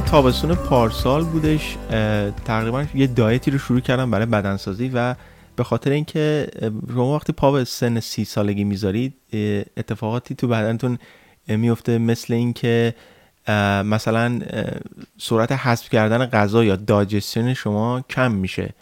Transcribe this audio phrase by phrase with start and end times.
[0.00, 1.76] تابستون پارسال بودش
[2.44, 5.14] تقریبا یه دایتی رو شروع کردم برای بدنسازی و
[5.56, 6.48] به خاطر اینکه
[6.92, 9.14] شما وقتی پا به سن سی سالگی می‌ذارید
[9.76, 10.98] اتفاقاتی تو بدنتون
[11.48, 12.94] میفته مثل اینکه
[13.84, 14.40] مثلا
[15.18, 18.74] سرعت حذف کردن غذا یا داجستیون شما کم میشه.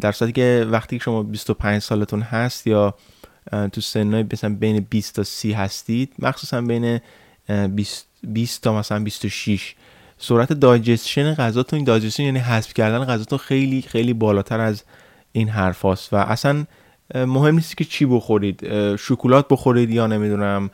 [0.00, 2.94] در صورتی که وقتی شما 25 سالتون هست یا
[3.72, 7.00] تو سنهای مثلا بین 20 تا 30 هستید مخصوصا بین
[7.74, 9.74] 20, 20 تا مثلا 26
[10.24, 14.84] سرعت دایجستشن غذاتون دایجستشن یعنی حذف کردن غذاتون خیلی خیلی بالاتر از
[15.32, 16.64] این حرف و اصلا
[17.14, 18.60] مهم نیست که چی بخورید.
[18.96, 20.70] شکلات بخورید یا نمی‌دونم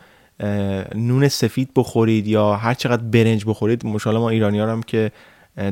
[0.95, 3.87] نون سفید بخورید یا هر چقدر برنج بخورید.
[3.87, 5.13] مشاله ما ایرانی هم که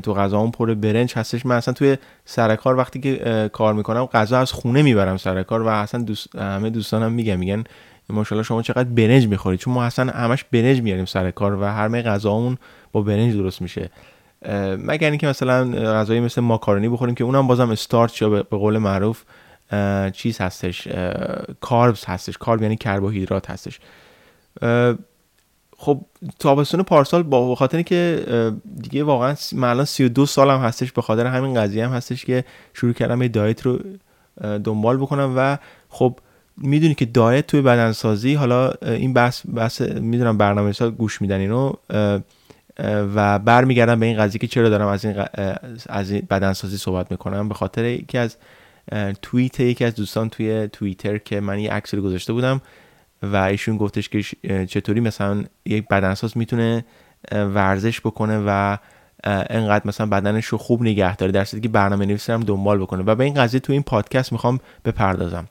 [0.03, 1.47] تو غذامون پر برنج هستش.
[1.47, 6.03] من اصلا توی سرکار وقتی که کار می‌کنم غذا از خونه می‌برم سرکار و اصلا
[6.03, 7.65] دوست همه دوستانم میگن میگن
[8.11, 11.89] ماشاءالله شما چقدر برنج می‌خورید؟ چون ما اصلا همش برنج میاریم سر کار و هر
[11.89, 12.59] می غذامون
[12.97, 13.91] با برنج درست میشه.
[14.79, 19.23] مگر اینکه مثلا غذایی مثل ماکارونی بخوریم که اونم بازم استارچ یا به قول معروف
[20.13, 20.89] چیز هستش
[21.61, 22.39] کاربز هستش.
[22.39, 23.81] کارب یعنی کربوهیدرات هستش.
[25.79, 26.01] خب
[26.39, 28.25] تابستون پارسال با خاطر که
[28.83, 32.45] دیگه واقعا من الان 32 سالم هستش به خاطر همین قضیه هم هستش که
[32.75, 33.79] شروع کردم یه دایت رو
[34.65, 36.19] دنبال بکنم و خب
[36.57, 41.73] می‌دونی که دایت توی بدنسازی حالا این بحث بحث می‌دونم برنامه سال گوش میدن اینو
[43.15, 45.25] و برمیگردم به این قضیه که چرا دارم از این,
[45.89, 47.49] از این بدنسازی صحبت می‌کنم.
[47.49, 48.37] به خاطر یکی از
[49.23, 52.61] توییت یکی از دوستان توی توییتر که من یه عکسی گذاشته بودم
[53.23, 54.23] و ایشون گفتش که
[54.67, 56.85] چطوری مثلا یک بدنساز می‌تونه
[57.33, 58.77] ورزش بکنه و
[59.25, 63.03] انقدر مثلا بدنش رو خوب نگه داره در که برنامه نویسی هم دنبال بکنه.
[63.03, 65.49] و به این قضیه تو این پادکست می‌خوام بپردازم.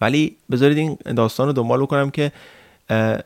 [0.00, 2.32] ولی بذارید این داستان رو دنبال بکنم که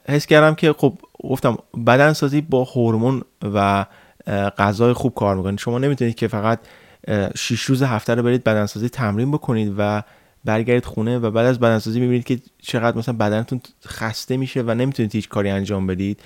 [0.08, 3.86] حس کردم که خب گفتم بدنسازی با هورمون و
[4.58, 6.58] غذای خوب کار می‌کنه شما نمی‌تونید که فقط
[7.36, 10.02] 6 روز هفته رو برید بدنسازی تمرین بکنید و
[10.44, 15.14] برگردید خونه و بعد از بدنسازی می‌بینید که چقدر مثلا بدنتون خسته میشه و نمی‌تونید
[15.14, 16.20] هیچ کاری انجام بدید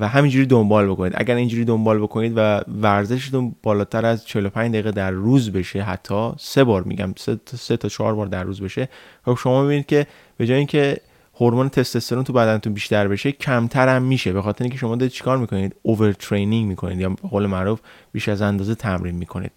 [0.00, 1.12] و همینجوری دنبال بکنید.
[1.16, 6.64] اگر اینجوری دنبال بکنید و ورزشتون بالاتر از 45 دقیقه در روز بشه حتی سه
[6.64, 8.88] بار میگم سه, سه تا چهار بار در روز بشه
[9.24, 10.96] خب شما می‌بینید که به جای اینکه
[11.42, 14.32] هورمون تستوسترون تو بدنتون بیشتر بشه کمتر هم میشه.
[14.32, 17.00] به خاطر اینکه شما دارید چیکار می‌کنید؟ اوور ترینینگ می‌کنید.
[17.00, 17.80] یا به قول معروف
[18.12, 19.50] بیش از اندازه تمرین می‌کنید.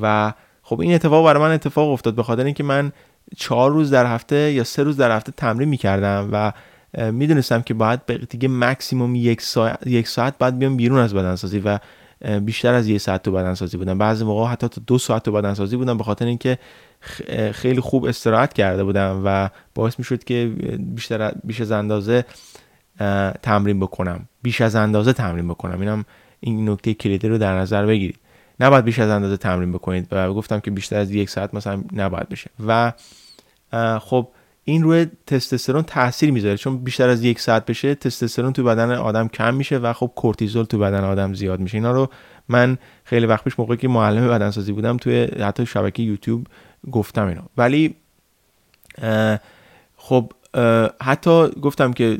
[0.00, 2.14] و خب این اتفاق برای من اتفاق افتاد.
[2.14, 2.92] به خاطر اینکه من
[3.36, 6.52] چهار روز در هفته یا سه روز در هفته تمرین می‌کردم و
[7.12, 11.78] می‌دونستم که باید دیگه مکسیموم یک ساعت, یک ساعت بعد بیام بیرون از بدنسازی و
[12.42, 13.98] بیشتر از یک ساعت تو بدنسازی بودم.
[13.98, 16.58] بعضی موقع حتی تا دو ساعت تو بدنسازی بودم به خاطر اینکه
[17.52, 22.24] خیلی خوب استراحت کرده بودم و باعث می‌شد که بیشتر بیش از اندازه
[23.42, 24.28] تمرین بکنم.
[24.42, 25.80] بیش از اندازه تمرین بکنم.
[25.80, 26.04] اینم
[26.40, 28.18] این نکته کلیدی رو در نظر بگیرید.
[28.60, 32.28] نباید بیش از اندازه تمرین بکنید و گفتم که بیشتر از یک ساعت مثلا نباید
[32.28, 32.50] بشه.
[32.66, 32.92] و
[33.98, 34.28] خب
[34.68, 39.28] این روی تستوسترون تاثیر می‌ذاره چون بیشتر از یک ساعت بشه تستوسترون تو بدن آدم
[39.28, 41.74] کم میشه و خب کورتیزول تو بدن آدم زیاد میشه.
[41.74, 42.08] اینا رو
[42.48, 46.46] من خیلی وقت پیش موقعی که معلم بدنسازی بودم توی حتی شبکه یوتیوب
[46.92, 47.94] گفتم اینا ولی
[49.96, 50.32] خب
[51.02, 52.18] حتی گفتم که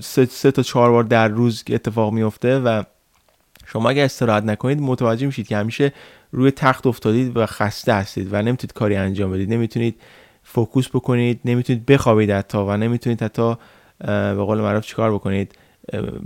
[0.00, 2.82] سه, سه تا چهار بار در روز اتفاق میفته و
[3.66, 5.92] شما اگر استراحت نکنید متوجه میشید که همیشه
[6.32, 9.52] روی تخت افتادید و خسته هستید و نمی‌تونید کاری انجام بدید.
[9.52, 10.00] نمی‌تونید
[10.50, 13.54] فوکوس بکنید نمی‌تونید بخوابید حتی و نمی‌تونید حتی
[13.98, 15.54] به قول معروف چیکار بکنید؟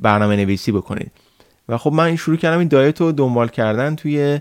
[0.00, 1.10] برنامه نویسی بکنید.
[1.68, 4.40] و خب من شروع کردم این دایت رو دنبال کردن توی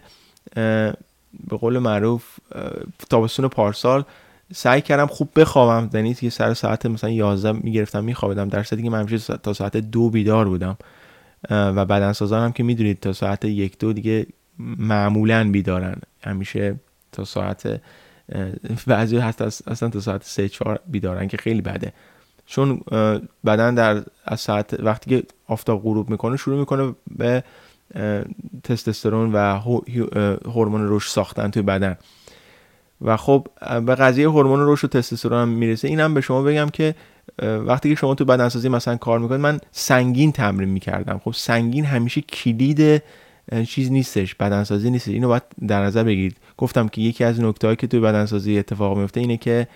[1.50, 2.40] به قول معروف
[3.10, 4.04] تابستون پارسال.
[4.54, 8.50] سعی کردم خوب بخوابم یعنی که سر ساعت مثلا 11 می‌گرفتم میخوابیدم.
[8.50, 10.78] در صورتی که من همیشه تا ساعت دو بیدار بودم.
[11.50, 14.26] و بدنسازان هم که می‌دونید تا ساعت یک دو دیگه
[14.60, 15.96] معمولا بیدارن.
[16.24, 16.76] همیشه
[17.12, 17.82] تا ساعت
[18.88, 21.94] بعضی هست اصلا تا ساعت سه چهار بیدارن که خیلی بده.
[22.46, 22.82] چون
[23.46, 27.44] بدن در از ساعت وقتی که آفتاب غروب می‌کنه شروع می‌کنه به
[28.64, 29.60] تستوسترون و
[30.46, 31.98] هورمون رشد ساختن توی بدن.
[33.02, 33.48] و خب
[33.86, 35.88] به قضیه هورمون رشد و تستوسترون هم می‌رسه.
[35.88, 36.96] اینم به شما بگم که
[37.42, 41.22] وقتی که شما تو بدنسازی مثلا کار می‌کنید من سنگین تمرین می‌کردم.
[41.24, 43.04] خب سنگین همیشه کلید
[43.68, 46.38] چیز نیستش بدنسازی نیست اینو باید در نظر بگیرید.
[46.58, 49.68] گفتم که یکی از نکته که توی بدنسازی اتفاق میفته اینه که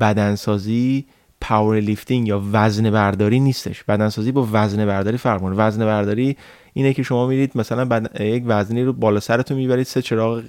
[0.00, 1.04] بدنسازی
[1.40, 3.84] پاور لیفتینگ یا وزن برداری نیستش.
[3.84, 5.56] بدنسازی با وزن برداری فرق می‌کنه.
[5.56, 6.36] وزن برداری
[6.72, 10.42] اینه که شما میرید مثلا یک وزنی رو بالا سرتون می‌برید سه چراغ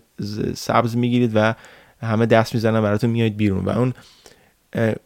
[0.55, 1.53] سبز می‌گیرید و
[2.01, 3.65] همه دست می‌زنن براتون میایید بیرون.
[3.65, 3.93] و اون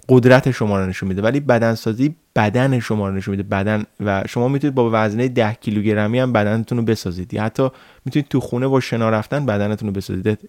[0.09, 1.21] قدرت شما رو نشون میده.
[1.21, 3.43] ولی بدنسازی بدن شما رو نشون میده.
[3.43, 7.33] بدن و شما می‌تونید با وزنه 10 کیلوگرمی هم بدنتون رو بسازید.
[7.33, 7.69] یا حتی
[8.05, 10.39] می‌تونید تو خونه با شنا رفتن بدنتون رو بسازید.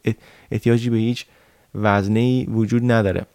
[0.50, 1.26] احتیاجی به هیچ
[1.74, 3.26] وزنه وجود نداره.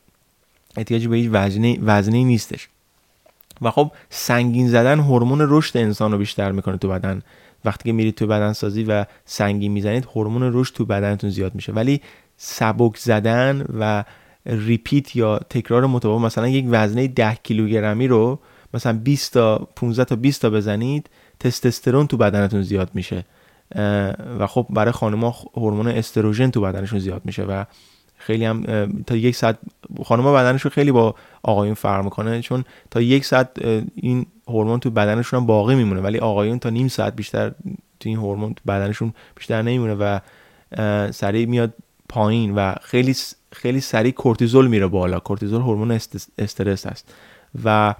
[0.77, 2.67] احتیاجی به هیچ وزنه وزنه نیستش.
[3.61, 7.21] و خب سنگین زدن هورمون رشد انسان رو بیشتر می‌کنه تو بدن.
[7.65, 11.71] وقتی که میرید تو بدن سازی و سنگین می‌زنید هورمون رشد تو بدنتون زیاد میشه.
[11.71, 12.01] ولی
[12.37, 14.03] سبک زدن و
[14.47, 18.39] ریپیت یا تکرار متوالی مثلا یک وزنه 10 کیلوگرمی رو
[18.73, 21.09] مثلا 20 تا 15 تا 20 تا بزنید
[21.39, 23.25] تستوسترون تو بدنتون زیاد میشه.
[24.39, 27.63] و خب برای خانم‌ها هورمون استروژن تو بدنشون زیاد میشه و
[28.17, 28.63] خیلی هم
[29.07, 29.57] تا یک ساعت
[30.03, 33.49] خانم‌ها بدنشون خیلی با آقایون فرق می‌کنه چون تا یک ساعت
[33.95, 37.49] این هورمون تو بدنشون باقی میمونه ولی آقایون تا نیم ساعت بیشتر
[37.99, 40.19] تو این هورمون تو بدنشون بیشتر نمیمونه و
[41.11, 41.73] سریع میاد
[42.09, 43.15] پایین و خیلی
[43.51, 45.19] خیلی سریع کورتیزول میره بالا.
[45.19, 45.91] کورتیزول هورمون
[46.37, 47.13] استرس است.
[47.65, 47.95] و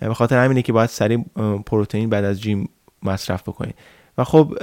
[0.00, 1.24] به خاطر همینه که باید سریع
[1.66, 2.68] پروتئین بعد از جیم
[3.02, 3.74] مصرف بکنید
[4.18, 4.58] و خب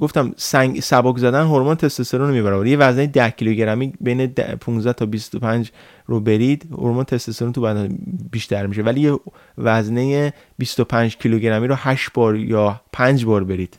[0.00, 5.06] گفتم سنگ سبک زدن هورمون تستوسترون رو می‌بره یه وزنه 10 کیلوگرمی بین 15 تا
[5.06, 5.72] 25
[6.06, 7.98] رو برید هورمون تستوسترون تو بدن
[8.30, 8.82] بیشتر میشه.
[8.82, 9.18] ولی یه
[9.58, 13.78] وزنه 25 کیلوگرمی رو 8 بار یا 5 بار برید.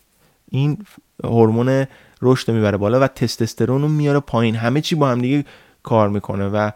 [0.52, 0.78] این
[1.24, 1.86] هورمون
[2.22, 4.56] رشد می‌بره بالا و تستوسترون رو میاره پایین.
[4.56, 5.46] همه چی با هم دیگه
[5.84, 6.72] کار می‌کنه و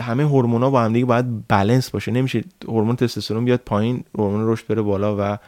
[0.00, 2.12] همه هورمونا با هم دیگه باید بالانس باشه.
[2.12, 5.38] نمیشه هورمون تستوسترون بیاد پایین هورمون رشد بره بالا و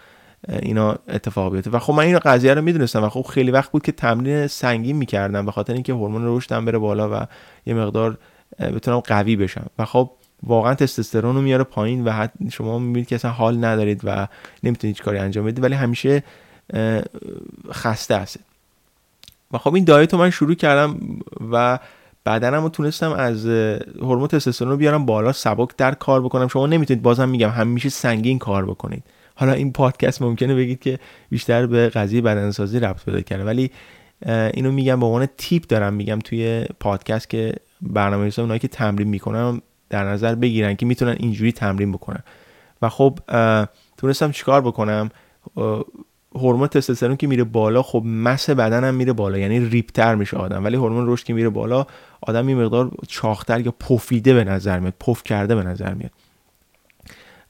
[0.62, 1.70] اینا اتفاق بیفته.
[1.70, 4.96] و خب من این قضیه رو می‌دونستم و خب خیلی وقت بود که تمرین سنگین
[4.96, 7.26] می‌کردم به خاطر اینکه هورمون رشدم بره بالا و
[7.66, 8.18] یه مقدار
[8.60, 9.66] بتونم قوی بشم.
[9.78, 10.10] و خب
[10.42, 14.28] واقعا تستوسترون رو میاره پایین و شما می‌بینید که اصلا حال ندارید و
[14.62, 15.62] نمی‌تونید هیچ کاری انجام بدید.
[15.62, 16.22] ولی همیشه
[17.72, 18.42] خسته هستید.
[19.52, 20.96] و خب این دایت رو من شروع کردم
[21.52, 21.78] و
[22.26, 23.46] بدنم رو تونستم از
[24.00, 26.48] هورمون تستوسترون رو بیارم بالا سبک در کار بکنم.
[26.48, 29.04] شما نمی‌تونید بازم میگم همیشه سنگین کار بکنید.
[29.34, 30.98] حالا این پادکست ممکنه بگید که
[31.30, 33.70] بیشتر به قضیه بدنسازی ربط پیدا کرده ولی
[34.26, 39.08] اینو میگم به عنوان تیپ دارم میگم توی پادکست که برنامه ریزا اونایی که تمرین
[39.08, 39.60] می‌کنن
[39.90, 42.22] در نظر بگیرن که می‌تونن اینجوری تمرین بکنن.
[42.82, 43.18] و خب
[43.96, 45.10] تونستم چیکار بکنم؟
[46.34, 50.64] هورمون تستوسترون که میره بالا خب مس بدنم میره بالا یعنی ریپتر میشه آدم.
[50.64, 51.86] ولی هورمون رشد که میره بالا
[52.20, 56.10] آدم این مقدار چاختر یا پفیده به نظر میاد پف کرده به نظر میاد.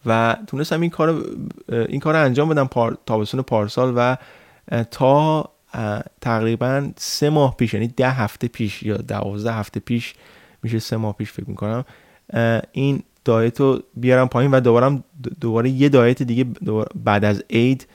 [0.06, 1.24] و تونستم این کار
[1.68, 2.98] این کار انجام بدم پار...
[3.06, 4.16] تابستون پارسال و
[4.90, 5.50] تا
[6.20, 10.14] تقریبا سه ماه پیش یعنی ده هفته پیش یا دوازده هفته پیش
[10.62, 11.84] میشه سه ماه پیش فکر می‌کنم
[12.72, 15.02] این دایت رو بیارم پایین و دوباره
[15.40, 16.46] دوباره یه دایت دیگه
[17.04, 17.86] بعد از عید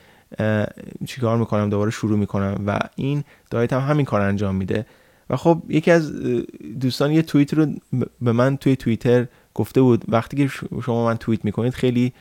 [1.06, 4.86] چیکار می‌کنم دوباره شروع می‌کنم و این دایت هم همین کار انجام میده.
[5.30, 6.12] و خب یکی از
[6.80, 7.66] دوستان یه توییت رو
[8.22, 10.04] به من توی توییتر گفته بود.
[10.08, 10.52] وقتی که
[10.82, 12.12] شما من توییت می‌کنید خیلی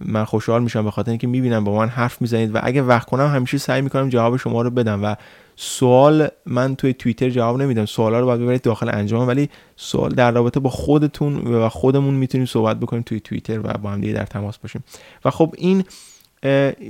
[0.00, 3.26] من خوشحال میشم به خاطر اینکه می‌بینم با من حرف می‌زنید و اگه وقت کنم
[3.26, 5.16] همیشه سعی می‌کنم جواب شما رو بدم و
[5.56, 7.86] سوال من توی توییتر جواب نمیدم.
[7.86, 12.46] سوالا رو باید ببرید داخل انجام ولی سوال در رابطه با خودتون و خودمون می‌تونیم
[12.46, 14.84] صحبت بکنیم توی توییتر و با هم دیگه در تماس باشیم.
[15.24, 15.84] و خب این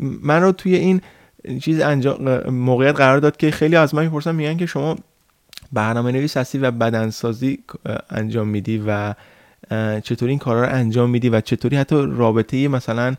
[0.01, 1.01] من رو توی این
[1.63, 4.97] چیز انجام موقعیت قرار داد که خیلی از من می‌پرسن میگن که شما
[5.73, 7.59] برنامه نویس هستی و بدنسازی
[8.11, 9.15] انجام میدی و
[10.01, 13.15] چطوری این کارا رو انجام میدی و چطوری حتی رابطه مثلا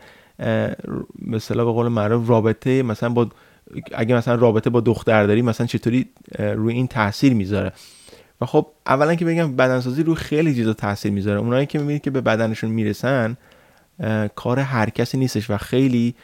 [1.27, 3.29] مثلا به قول معروف رابطه مثلا با
[3.95, 6.05] اگه مثلا رابطه با دختر داری مثلا چطوری
[6.39, 7.71] روی این تاثیر می‌ذاره؟
[8.41, 11.39] و خب اولا که بگم بدنسازی روی خیلی چیزا تاثیر می‌ذاره.
[11.39, 13.37] اونایی که می‌بینید که به بدنشون می‌رسن
[14.35, 16.15] کار هر کسی نیستش و خیلی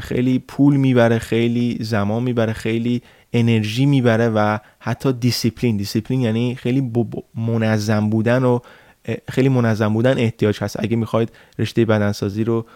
[0.00, 5.76] خیلی پول می‌بره خیلی زمان می‌بره خیلی انرژی می‌بره و حتی دیسیپلین.
[5.76, 6.92] دیسیپلین یعنی خیلی
[7.34, 8.58] منظم بودن و
[9.28, 10.76] خیلی منظم بودن احتیاج هست.
[10.80, 12.66] اگه می‌خواید رشته بدنسازی رو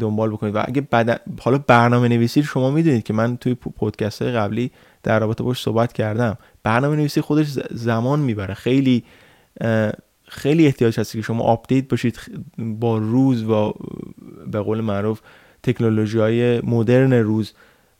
[0.00, 1.16] دنبال بکنید و اگه بدن...
[1.40, 4.70] حالا برنامه نویسی شما می‌دونید که من توی پودکست قبلی
[5.02, 6.38] در رابطه باش صحبت کردم.
[6.62, 8.54] برنامه نویسی خودش زمان می‌بره.
[8.54, 9.04] خیلی
[10.36, 12.18] خیلی احتیاج هست که شما آپدیت باشید
[12.58, 13.74] با روز و
[14.46, 15.20] به قول معروف
[15.62, 17.52] تکنولوژی های مدرن روز.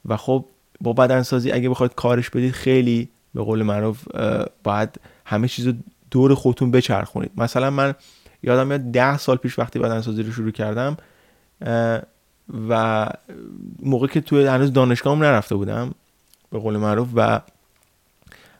[0.08, 0.44] و خب
[0.80, 4.04] با بدنسازی اگه بخواید کارش بدید خیلی به قول معروف
[4.64, 5.74] باید همه چیز
[6.10, 7.30] دور خودتون بچرخونید.
[7.36, 7.94] مثلا من
[8.42, 10.96] یادم میاد ده سال پیش وقتی بدنسازی رو شروع کردم
[12.68, 13.06] و
[13.82, 15.94] موقع که توی هنوز دانشگاهم نرفته بودم
[16.52, 17.40] به قول معروف و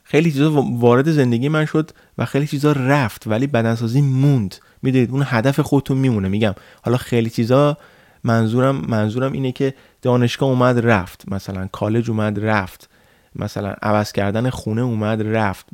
[0.09, 4.55] خیلی چیزا وارد زندگی من شد و خیلی چیزا رفت ولی بدنسازی موند.
[4.81, 6.27] می‌دونید اون هدف خودتون میمونه.
[6.27, 7.77] میگم حالا خیلی چیزا
[8.23, 11.31] منظورم منظورم اینه که دانشگاه اومد رفت.
[11.31, 12.89] مثلا کالج اومد رفت.
[13.35, 15.65] مثلا عوض کردن خونه اومد رفت.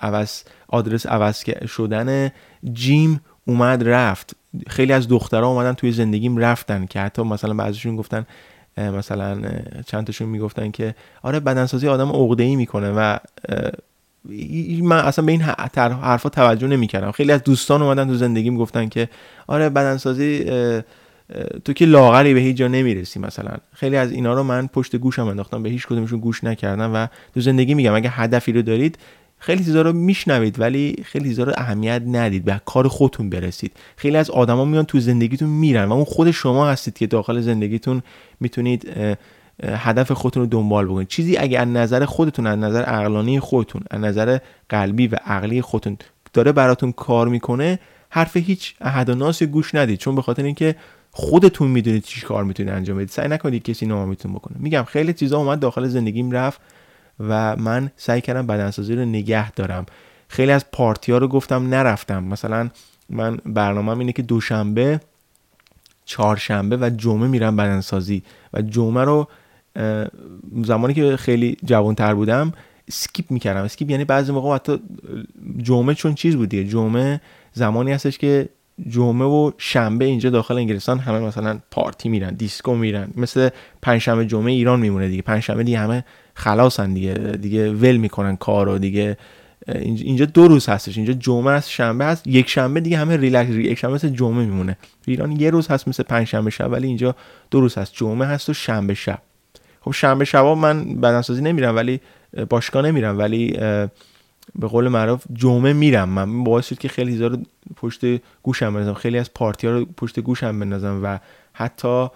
[0.00, 2.30] عوض آدرس عوض شدن
[2.72, 4.36] جیم اومد رفت.
[4.66, 8.26] خیلی از دخترها اومدن توی زندگیم رفتن که حتی مثلا بعضیشون گفتن
[8.76, 9.40] مثلا
[9.86, 13.18] چند تاشون می‌گفتن که آره بدنسازی آدم عقده ای می‌کنه و
[14.82, 17.10] من اصلا به این حرفا توجه نمی‌کردم.
[17.10, 19.08] خیلی از دوستان اومدن تو زندگیم گفتن که
[19.46, 20.44] آره بدنسازی
[21.64, 23.50] تو که لاغری به هیچ جا نمی‌رسی مثلا.
[23.72, 27.40] خیلی از اینا رو من پشت گوشم انداختم به هیچ کدومشون گوش نکردم و تو
[27.40, 27.94] زندگی میگم.
[27.94, 28.98] اگه هدفی رو دارید
[29.40, 33.72] خیلی چیزا رو میشنوید ولی خیلی چیزا رو اهمیت ندید به کار خودتون برسید.
[33.96, 38.02] خیلی از آدما میان تو زندگیتون میرن و اون خود شما هستید که داخل زندگیتون
[38.40, 38.92] می‌تونید
[39.64, 41.08] هدف خودتون رو دنبال بکنید.
[41.08, 45.96] چیزی اگه از نظر خودتون از نظر عقلانی خودتون از نظر قلبی و عقلی خودتون
[46.32, 47.78] داره براتون کار می‌کنه
[48.10, 49.98] حرف هیچ احد و ناسی گوش ندید.
[49.98, 50.76] چون به خاطر اینکه
[51.10, 53.08] خودتون می‌دونید چی کار می‌تونید انجام بدید.
[53.08, 54.56] سعی نکنید کسی ناامیدتون بکنه.
[54.60, 56.60] میگم خیلی چیزا اومد داخل زندگیم رفت.
[57.28, 59.86] و من سعی کردم بدنسازی رو نگه دارم.
[60.28, 62.24] خیلی از پارتی ها رو گفتم نرفتم.
[62.24, 62.70] مثلا
[63.08, 65.00] من برنامه اینه که دوشنبه
[66.04, 68.22] چهارشنبه و جمعه میرم بدنسازی
[68.52, 69.28] و جمعه رو
[70.62, 71.56] زمانی که خیلی
[71.96, 72.52] تر بودم
[72.88, 73.64] skip می‌کردم.
[73.64, 74.80] skip یعنی بعضی موقع حتی
[75.56, 76.64] جمعه چون چیز بود دیگه.
[76.64, 77.20] جمعه
[77.52, 78.48] زمانی هستش که
[78.88, 83.10] جمعه و شنبه اینجا داخل انگلستان همه مثلا پارتی میرن دیسکو میرن.
[83.16, 83.48] مثل
[83.82, 85.22] پنجشنبه جمعه ایران میمونه دیگه.
[85.22, 89.16] پنجشنبه دیگه همه خلاصن دیگه دیگه ول می‌کنن کار و دیگه
[89.84, 93.78] اینجا دو روز هستش اینجا جمعه است شنبه هست یک شنبه دیگه همه ریلکس یک
[93.78, 94.76] شنبه مثل جمعه میمونه.
[95.06, 97.16] ایران یه روز هست مثل پنج شنبه شب ولی اینجا
[97.50, 99.18] دو روز هست جمعه هست و شنبه شب.
[99.80, 102.00] خب شنبه شبا من بدنسازی نمیرم ولی
[102.48, 103.52] باشگاه نمیرم ولی
[104.58, 106.08] به قول معروف جمعه میرم.
[106.08, 107.40] من باعث شد که خیلی زیاد
[107.76, 108.00] پشت
[108.42, 111.18] گوشم بندازم خیلی از پارتی ها رو پشت گوشم بندازم و
[111.52, 112.08] حتی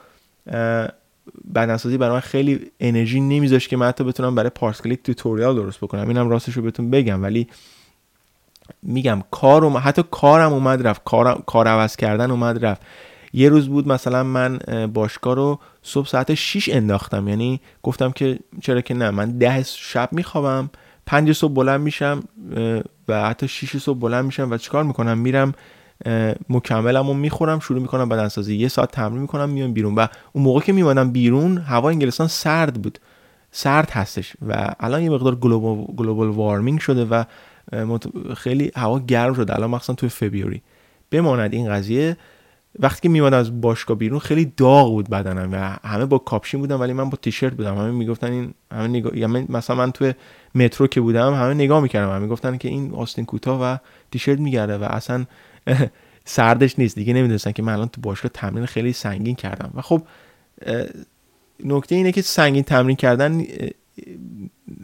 [1.54, 5.80] بدنسازی برای من خیلی انرژی نمیذاشت که من حتی بتونم برای پارس کلیک توتوریال درست
[5.80, 6.08] بکنم.
[6.08, 7.48] اینم راستش رو بهتون بگم ولی
[8.82, 12.82] میگم کار حتی کارم اومد رفت کار, کار عوض کردن اومد رفت.
[13.32, 14.58] یه روز بود مثلا من
[14.94, 17.28] باشگاه رو صبح ساعت 6 انداختم.
[17.28, 20.70] یعنی گفتم که چرا که نه من ده شب میخوابم
[21.06, 22.22] پنج صبح بلند میشم
[23.08, 25.54] و حتی 6 صبح بلند میشم و چیکار می‌کنم؟ میرم
[26.48, 28.56] مکملم رو می‌خورم شروع می‌کنم بدنسازی.
[28.56, 29.94] یه ساعت تمرین می‌کنم میام بیرون.
[29.94, 32.98] و اون موقع که میمادم بیرون هوا انگلستان سرد بود.
[33.50, 34.32] سرد هستش.
[34.48, 35.34] و الان یه مقدار
[35.96, 37.24] گلوبال وارمینگ شده و
[38.36, 39.54] خیلی هوا گرم شده.
[39.54, 40.62] الان مخصوصا توی فبیوری
[41.10, 42.16] بماند این قضیه.
[42.78, 45.48] وقتی که میومد از باشگاه بیرون خیلی داغ بود بدنم.
[45.52, 47.76] و همه با کاپشین بودم ولی من با تیشرت بودم.
[47.76, 50.14] همه می‌گفتن این همه نگاه یعنی مثلا من توی
[50.54, 52.10] مترو که بودم همه نگاه می‌کردم.
[52.10, 53.76] همه می‌گفتن که این آستین کوتاه و
[54.10, 55.24] تیشرت میگرده و اصلا
[56.24, 56.94] سردش نیست.
[56.94, 59.70] دیگه نمی‌دونستن که من الان تو باشگاه تمرین خیلی سنگین کردم.
[59.74, 60.02] و خب
[61.64, 63.44] نکته اینه که سنگین تمرین کردن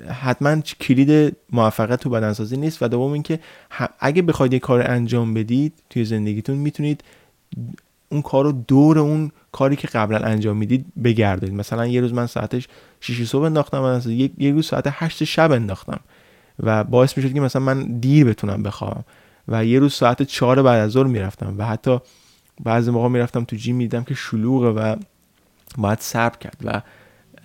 [0.09, 2.83] حتما کلید موفقیت تو بدنسازی نیست.
[2.83, 3.41] و دوم اینکه
[4.01, 7.05] اگه بخواید یه کار انجام بدید توی زندگیتون می‌تونید
[8.09, 12.27] اون کار رو دور اون کاری که قبلا انجام می‌دید بگردید مثلا یه روز من
[12.27, 12.69] ساعتش
[13.01, 16.01] 6 صبح انداختم یک یه روز ساعت 8 شب انداختم.
[16.59, 19.05] و باعث می‌شد که مثلا من دیر بتونم بخوابم.
[19.51, 21.99] و یه روز ساعت 4 بعد از ظهر می‌رفتم و حتی
[22.65, 24.97] بعضی موقع می‌رفتم تو gym می‌دیدم که شلوغه و
[25.79, 26.83] باید صبر کرد و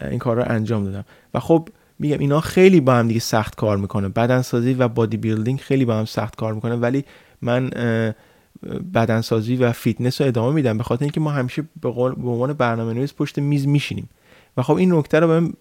[0.01, 1.05] این کار رو انجام دادم.
[1.33, 1.69] و خب
[1.99, 4.09] میگم اینا خیلی با هم دیگه سخت کار می‌کنه.
[4.09, 6.75] بدنسازی و bodybuilding خیلی با هم سخت کار می‌کنه.
[6.75, 7.05] ولی
[7.41, 7.69] من
[8.93, 12.93] بدنسازی و فیتنس رو ادامه میدم به خاطر اینکه ما همیشه به, به عنوان برنامه
[12.93, 14.09] نویس پشت میز میشینیم.
[14.57, 15.53] و خب این نکته رو به من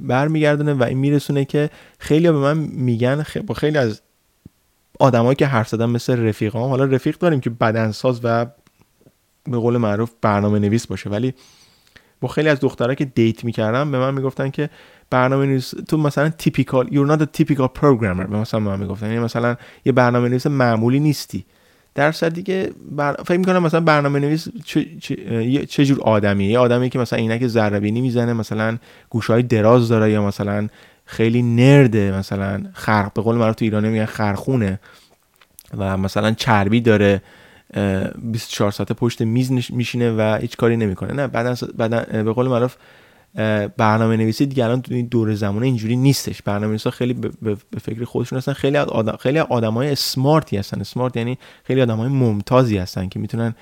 [0.00, 4.00] برمیگردونه و این میرسونه که خیلی به من میگن با خیلی از
[5.00, 8.46] آدمایی که حرف زدن مثل رفیقام حالا رفیق داریم که بدنساز و
[9.44, 11.34] به قول معروف برنامه نویس باشه ولی
[12.20, 14.70] با خیلی از دخترها که دیت می‌کردم به من می‌گفتن که
[15.10, 19.06] برنامه نویس تو مثلا تیپیکال you're not a typical programmer به مثلا من می‌گفتن.
[19.06, 21.44] یعنی مثلا یه برنامه نویس معمولی نیستی.
[21.94, 23.16] در صورتی که بر...
[23.26, 25.16] فکر می‌کنم مثلا برنامه نویس چه, چه...
[25.66, 28.78] چه جور آدمیه؟ یه آدمی که مثلا عینک ذره بینی می‌زنه مثلا
[29.10, 30.68] گوشهای دراز داره یا مثلا
[31.06, 33.12] خیلی نرده مثلا خرق.
[33.12, 34.80] به قول تو ایران میگن خرخونه
[35.78, 37.22] و مثلا چربی داره
[38.22, 41.12] 24 ساعت پشت میز میشینه و هیچ کاری نمی‌کنه.
[41.12, 42.76] نه بعدا به قول معروف
[43.76, 46.42] برنامه نویسی دیگه الان تو این دور زمانه اینجوری نیستش.
[46.42, 48.52] برنامه نویسا خیلی به فکر خودشون هستن.
[48.52, 50.80] خیلی آدم خیلی آدمای اسمارتی هستن.
[50.80, 53.54] اسمارت یعنی خیلی آدمای ممتازی هستن که می‌تونن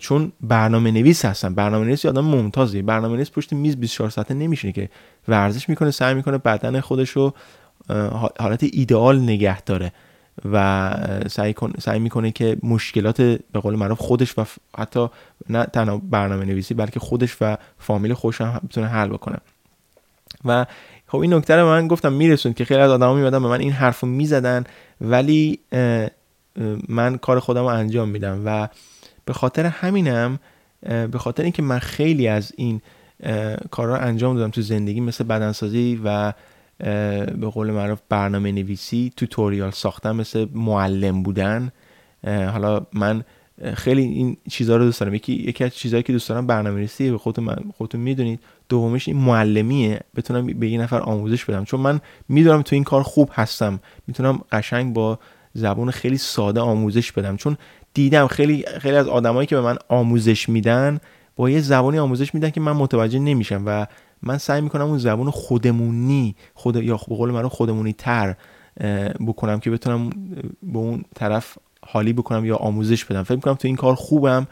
[0.00, 1.54] چون برنامه نویس هستن.
[1.54, 4.88] برنامه نویس آدم ممتازی برنامه نویس پشت میز 24 ساعته نمیشینه که
[5.28, 7.34] ورزش می‌کنه سعی می‌کنه بدن خودش رو
[8.40, 9.92] حالت ایدئال نگه داره
[10.52, 10.94] و
[11.28, 14.44] سعی, سعی می‌کنه که مشکلات به قول معروف خودش و
[14.78, 15.08] حتی
[15.50, 19.36] نه تنها برنامه نویسی بلکه خودش و فامیل خودش هم بتونه حل بکنه.
[20.44, 20.66] و
[21.06, 23.72] خب این نکته رو من گفتم میرسوند که خیلی از آدما میمدن به من این
[23.72, 24.64] حرفو می‌زدن
[25.00, 25.60] ولی
[26.88, 28.68] من کار خودم رو انجام میدم و
[29.24, 30.38] به خاطر همینم
[30.82, 32.80] به خاطر اینکه من خیلی از این
[33.70, 36.32] کارا انجام دادم تو زندگی مثل بدنسازی و
[37.38, 41.72] به قول معروف برنامه نویسی توتوریال ساختن مثل معلم بودن.
[42.26, 43.24] حالا من
[43.74, 45.14] خیلی این چیزها رو دوست دارم.
[45.14, 49.16] یکی یکی از چیزهایی که دوست دارم برنامه نویسی به خودتون خودتون می‌دونید دومش این
[49.16, 50.00] معلمیه.
[50.16, 51.64] بتونم به یه نفر آموزش بدم.
[51.64, 53.80] چون من می‌دونم تو این کار خوب هستم.
[54.06, 55.18] می‌تونم قشنگ با
[55.54, 57.36] زبان خیلی ساده آموزش بدم.
[57.36, 57.56] چون
[57.94, 61.00] دیدم خیلی خیلی از آدمایی که به من آموزش میدن
[61.36, 63.86] با یه زبانی آموزش میدن که من متوجه نمیشم و
[64.22, 68.34] من سعی می‌کنم اون زبان خودمونی خود یا به قول من خودمونی تر
[69.26, 70.10] بکنم که بتونم
[70.62, 73.22] به اون طرف حالی بکنم یا آموزش بدم.
[73.22, 74.46] فکر می‌کنم تو این کار خوبم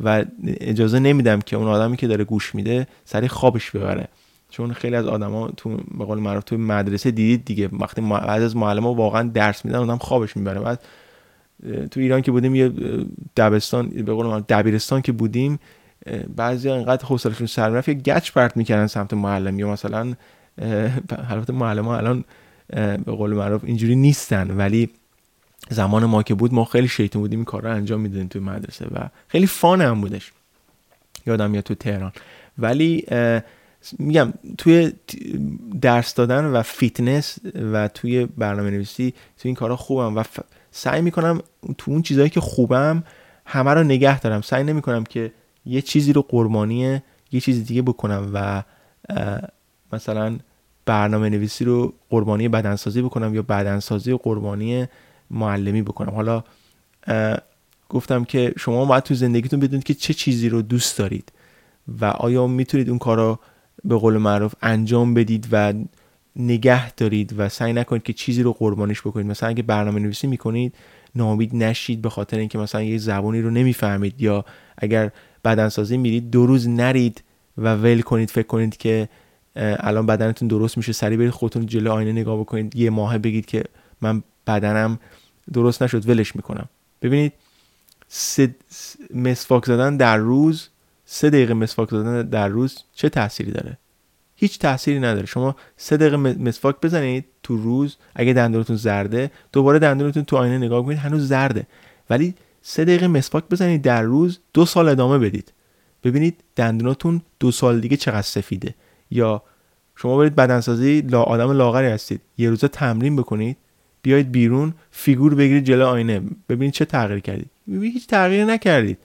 [0.00, 4.08] و اجازه نمیدم که اون آدمی که داره گوش میده سری خوابش ببره.
[4.50, 7.68] چون خیلی از آدما تو به قول معروف تو مدرسه دیدید دیگه.
[7.72, 10.60] وقتی بعض از معلم واقعا درس میدن آدم خوابش می‌بره.
[10.60, 10.80] بعد
[11.90, 12.72] تو ایران که بودیم یه
[13.36, 15.58] دبستان به قول دبیرستان که بودیم
[16.36, 20.14] بعضی انقدر حوصلهشون سر می‌رفت یه گچ پرت می‌کردن سمت معلم یا مثلا
[21.28, 22.24] البته معلم ها الان
[23.04, 24.50] به قول معروف اینجوری نیستن.
[24.50, 24.90] ولی
[25.70, 28.86] زمان ما که بود ما خیلی شیطون بودیم این کار رو انجام می‌دادیم توی مدرسه
[28.86, 30.32] و خیلی fun هم بودش.
[31.26, 32.12] یادم میاد تو تهران.
[32.58, 33.06] ولی
[33.98, 34.92] میگم توی
[35.80, 37.38] درس دادن و فیتنس
[37.72, 40.24] و توی برنامه نویسی توی این کارا خوبم و
[40.76, 41.40] سعی می‌کنم
[41.78, 43.04] تو اون چیزهایی که خوبم
[43.46, 44.40] همه رو نگه دارم.
[44.40, 45.32] سعی نمی‌کنم که
[45.66, 47.00] یه چیزی رو قربانی
[47.32, 48.62] یه چیز دیگه بکنم و
[49.92, 50.38] مثلا
[50.86, 54.86] برنامه نویسی رو قربانی بدنسازی بکنم یا بدنسازی و قربانی
[55.30, 56.14] معلمی بکنم.
[56.14, 56.44] حالا
[57.88, 61.32] گفتم که شما باید تو زندگیتون بدونید که چه چیزی رو دوست دارید
[62.00, 63.38] و آیا می‌تونید اون کار رو
[63.84, 65.74] به قول معروف انجام بدید و
[66.36, 69.26] نگه دارید و سعی نکنید که چیزی رو قربانیش بکنید.
[69.26, 70.74] مثلا اگه برنامه نویسی می‌کنید
[71.14, 74.44] نامید نشید به خاطر اینکه مثلا یه زبانی رو نمی‌فهمید یا
[74.78, 75.10] اگر
[75.44, 77.22] بدنسازی میرید دو روز نرید
[77.58, 79.08] و ول کنید فکر کنید که
[79.56, 83.64] الان بدنتون درست میشه سریع برید خودتون جلو آینه نگاه بکنید یه ماه بگید که
[84.00, 84.98] من بدنم
[85.52, 86.68] درست نشد ولش می‌کنم.
[87.02, 87.32] ببینید
[88.08, 88.54] سه
[89.14, 90.68] مسواک زدن در روز
[91.04, 93.78] سه دقیقه مسواک زدن در روز چه تأثیری داره؟
[94.36, 95.26] هیچ تأثیری نداره.
[95.26, 100.84] شما سه دقیقه مسواک بزنید تو روز اگه دندونتون زرده دوباره دندونتون تو آینه نگاه
[100.84, 101.66] کنید هنوز زرده.
[102.10, 105.52] ولی سه دقیقه مسواک بزنید در روز دو سال ادامه بدید.
[106.04, 108.74] ببینید دندوناتون دو سال دیگه چقدر سفیده.
[109.10, 109.42] یا
[109.96, 112.20] شما برید بدنسازی لا آدم لاغری هستید.
[112.38, 113.56] یه روزه تمرین بکنید
[114.02, 116.22] بیاید بیرون فیگور بگیرید جلو آینه.
[116.48, 117.50] ببینید چه تغییر کردید.
[117.66, 118.98] هیچ تغییر نکردید.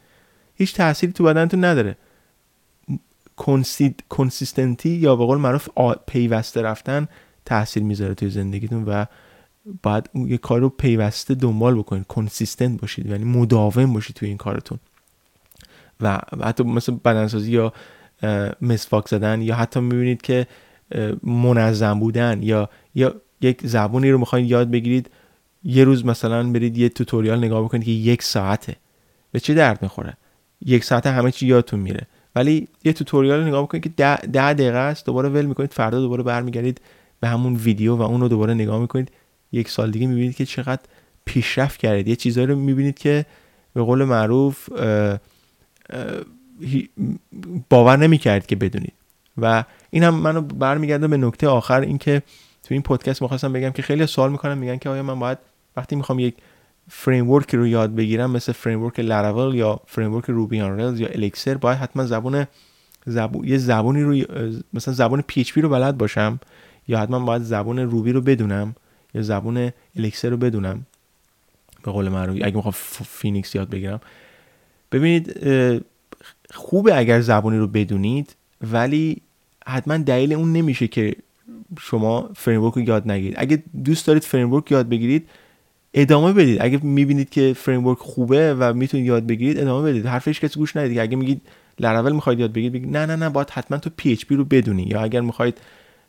[0.56, 1.98] هیچ تأثیری تو بدنتون نداره.
[4.10, 5.70] consistency یا به قول معروف
[6.08, 7.08] پیوسته رفتن
[7.46, 9.06] تاثیر می‌ذاره توی زندگیتون و
[9.84, 12.08] باید یه کار رو پیوسته دنبال بکنید.
[12.08, 14.80] consistent باشید یعنی مداوم باشید توی این کارتون.
[16.02, 17.74] و حتی مثل بدنسازی یا
[18.62, 20.48] مسواک زدن یا حتی می‌بینید که
[21.24, 25.10] منظم بودن یا یا یک زبونی رو می‌خواین یاد بگیرید
[25.64, 28.76] یه روز مثلا برید یه توتوریال نگاه بکنید که یک ساعته.
[29.32, 30.18] به چه درد می‌خوره؟
[30.66, 32.08] یک ساعته همه چی یادتون میره.
[32.36, 36.24] ولی یه توتوریال نگاه بکنید که ده, ده دقیقه است دوباره ول می‌کنید فردا دوباره
[36.24, 36.82] برمیگردید
[37.20, 39.12] به همون ویدیو و اون رو دوباره نگاه می‌کنید.
[39.52, 40.82] یک سال دیگه می‌بینید که چقدر
[41.26, 42.08] پیشرفت کردید.
[42.08, 43.26] یه چیزایی رو می‌بینید که
[43.74, 44.70] به قول معروف
[47.70, 48.94] باور نمی‌کردید که بدونید.
[49.38, 52.22] و این هم منو برمیگرده به نکته آخر اینکه
[52.64, 55.38] تو این پادکست می‌خواستم بگم که خیلی سوال می‌کنم میگن که آیا من باید
[55.78, 56.36] وقتی می‌خوام یک
[56.94, 61.78] فریم رو یاد بگیرم مثل framework Laravel یا framework Ruby on Rails یا Elixir باید
[61.78, 62.48] حتما زبان
[63.06, 63.46] زبو...
[63.46, 64.36] یه زبانی رو
[64.74, 66.40] مثلا زبان PHP رو بلد باشم
[66.88, 68.76] یا حتما باید زبان روبی رو بدونم
[69.14, 70.86] یا زبان Elixir رو بدونم.
[71.84, 72.74] به قول معروف اگه می‌خوام
[73.06, 74.02] Phoenix یاد بگیرم.
[74.92, 75.40] ببینید
[76.54, 79.22] خوبه اگر زبانی رو بدونید ولی
[79.68, 81.16] حتما دلیل اون نمیشه که
[81.80, 83.36] شما framework رو یاد نگیرید.
[83.38, 85.30] اگه دوست دارید framework یاد بگیرید
[85.94, 86.58] ادامه بدید.
[86.62, 90.06] اگه می‌بینید که framework خوبه و می‌تونید یاد بگیرید ادامه بدید.
[90.06, 91.00] حرفش کسی گوش ندید.
[91.00, 91.42] اگه میگید
[91.80, 94.84] لراول می‌خواید یاد بگیرید بگید نه نه نه باید حتما تو PHP رو بدونی.
[94.84, 95.58] یا اگر می‌خواید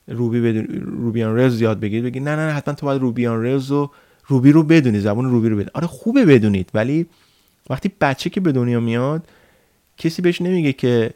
[0.08, 3.26] Ruby بدون Ruby on Rails یاد بگیرید بگید نه نه نه حتما تو باید Ruby
[3.26, 3.90] on Rails و
[4.26, 6.70] Ruby رو بدونی زبان Ruby رو بدونید آره خوبه بدونید.
[6.74, 7.06] ولی
[7.70, 9.28] وقتی بچه که به دنیا میاد
[9.98, 11.10] کسی بهش نمیگه که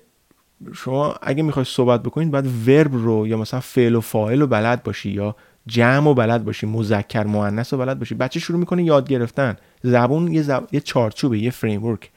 [0.75, 4.83] شما اگه می‌خوای صحبت بکنید باید verb رو یا مثلا فعل و فاعل رو بلد
[4.83, 8.15] باشی یا جمع و بلد باشی مذکر مؤنث رو بلد باشی.
[8.15, 9.57] بچه شروع می‌کنه یاد گرفتن.
[9.83, 10.69] زبون یه, زب...
[10.73, 12.11] یه چارچوبه یه framework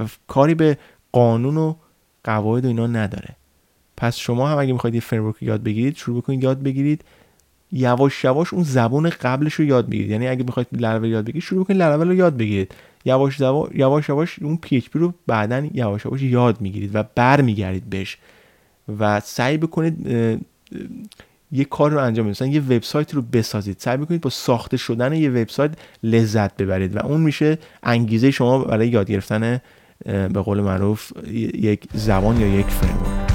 [0.00, 0.78] و کاری به
[1.12, 1.74] قانون و
[2.24, 3.36] قواعد و اینا نداره.
[3.96, 7.04] پس شما هم اگه می‌خواید یه framework یاد بگیرید شروع بکنید یاد بگیرید.
[7.72, 10.10] یواش یواش اون زبان قبلش رو یاد بگیرید.
[10.10, 12.74] یعنی اگه می‌خواید لراول یاد بگیرید شروع کنید لراول رو یاد بگیرید.
[13.04, 13.40] یواش
[13.74, 18.18] یواش یواش اون PHP رو بعدا یواش یواش یاد می‌گیرید و برمیگردید بهش.
[18.98, 20.06] و سعی بکنید
[21.52, 22.54] یه کار رو انجام بدید.
[22.54, 23.76] یه وبسایت رو بسازید.
[23.78, 25.70] سعی بکنید با ساخته شدن یه وبسایت
[26.02, 29.60] لذت ببرید و اون میشه انگیزه شما برای یاد گرفتن
[30.04, 31.12] به قول معروف
[31.54, 33.27] یک زبان یا یک framework